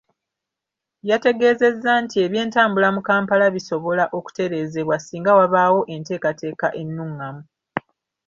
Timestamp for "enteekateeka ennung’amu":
5.95-7.43